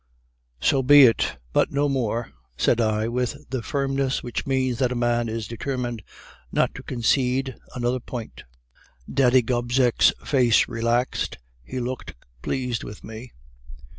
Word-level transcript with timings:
"'So 0.59 0.81
be 0.81 1.03
it, 1.03 1.37
but 1.53 1.71
no 1.71 1.87
more,' 1.87 2.31
said 2.57 2.81
I, 2.81 3.07
with 3.07 3.35
the 3.51 3.61
firmness 3.61 4.23
which 4.23 4.47
means 4.47 4.79
that 4.79 4.91
a 4.91 4.95
man 4.95 5.29
is 5.29 5.47
determined 5.47 6.01
not 6.51 6.73
to 6.73 6.81
concede 6.81 7.55
another 7.75 7.99
point. 7.99 8.43
"Daddy 9.13 9.43
Gobseck's 9.43 10.11
face 10.25 10.67
relaxed; 10.67 11.37
he 11.61 11.79
looked 11.79 12.15
pleased 12.41 12.83
with 12.83 13.03
me. 13.03 13.33